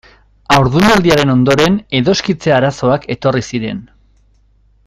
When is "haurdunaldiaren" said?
0.53-1.33